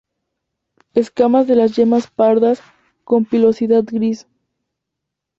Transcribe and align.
Escamas 0.95 1.45
de 1.45 1.53
las 1.55 1.75
yemas 1.75 2.07
pardas, 2.07 2.59
con 3.03 3.23
pilosidad 3.25 3.83
gris. 3.85 4.25